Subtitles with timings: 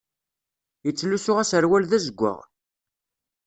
[0.85, 2.39] Yettlussu aserwal d azeggaɣ.